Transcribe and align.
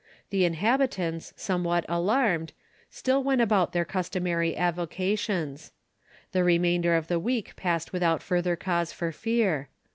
The 0.31 0.45
inhabitants, 0.45 1.31
somewhat 1.37 1.85
alarmed, 1.87 2.53
still 2.89 3.21
went 3.21 3.39
about 3.39 3.71
their 3.71 3.85
customary 3.85 4.57
avocations. 4.57 5.73
The 6.31 6.43
remainder 6.43 6.95
of 6.95 7.07
the 7.07 7.19
week 7.19 7.55
passed 7.55 7.93
without 7.93 8.23
further 8.23 8.55
cause 8.55 8.91
for 8.91 9.11
fear. 9.11 9.69